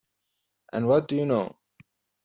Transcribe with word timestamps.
And 0.73 0.87
what 0.87 1.07
do 1.07 1.15
you 1.15 1.27
know? 1.27 1.59